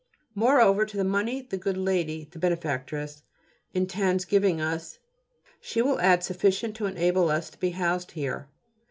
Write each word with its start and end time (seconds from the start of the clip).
Moreover, 0.33 0.83
to 0.83 0.97
the 0.97 1.03
money 1.03 1.43
the 1.43 1.59
good 1.59 1.77
lady 1.77 2.27
(the 2.31 2.39
benefactress) 2.39 3.21
intends 3.71 4.25
giving 4.25 4.59
us 4.59 4.97
she 5.59 5.79
will 5.83 5.99
add 5.99 6.23
sufficient 6.23 6.75
to 6.77 6.87
enable 6.87 7.29
us 7.29 7.51
to 7.51 7.59
be 7.59 7.69
housed 7.69 8.13
here. 8.13 8.47